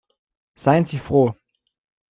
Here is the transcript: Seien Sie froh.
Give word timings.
Seien 0.55 0.87
Sie 0.87 0.97
froh. 0.97 1.35